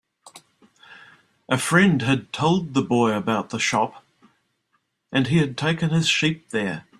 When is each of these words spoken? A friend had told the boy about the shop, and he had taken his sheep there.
A 1.47 1.59
friend 1.59 2.01
had 2.01 2.33
told 2.33 2.73
the 2.73 2.81
boy 2.81 3.13
about 3.15 3.51
the 3.51 3.59
shop, 3.59 4.03
and 5.11 5.27
he 5.27 5.37
had 5.37 5.55
taken 5.55 5.91
his 5.91 6.07
sheep 6.07 6.49
there. 6.49 6.85